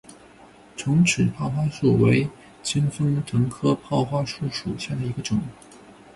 [0.75, 2.27] 重齿泡花树为
[2.63, 5.39] 清风藤科泡花树属下的一个种。